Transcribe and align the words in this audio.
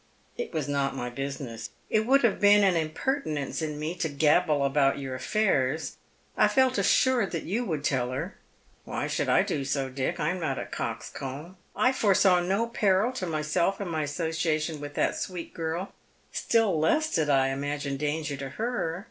"It 0.35 0.51
was 0.51 0.67
not 0.67 0.95
my 0.95 1.11
business. 1.11 1.69
It 1.87 2.07
would 2.07 2.23
have 2.23 2.39
been 2.41 2.63
an 2.63 2.75
impertinence 2.75 3.61
in 3.61 3.77
me 3.77 3.93
to 3.97 4.09
gabble 4.09 4.65
about 4.65 4.97
your 4.97 5.13
affairs. 5.13 5.97
I 6.35 6.47
felt 6.47 6.79
assured 6.79 7.29
that 7.33 7.43
you 7.43 7.63
would 7.65 7.83
tell 7.83 8.09
her."" 8.09 8.35
Why 8.83 9.05
should 9.05 9.29
I 9.29 9.43
do 9.43 9.63
so, 9.63 9.89
Dick? 9.89 10.19
I 10.19 10.31
am 10.31 10.39
not 10.39 10.57
a 10.57 10.65
coxcomb. 10.65 11.55
I 11.75 11.91
fore 11.93 12.15
saw 12.15 12.39
no 12.39 12.65
peril 12.65 13.11
to 13.13 13.27
myself 13.27 13.79
in 13.79 13.89
my 13.89 14.01
association 14.01 14.81
with 14.81 14.95
that 14.95 15.17
sweet 15.17 15.53
girl, 15.53 15.93
still 16.31 16.79
less 16.79 17.13
did 17.13 17.29
I 17.29 17.49
imagine 17.49 17.97
danger 17.97 18.35
to 18.37 18.49
her. 18.49 18.99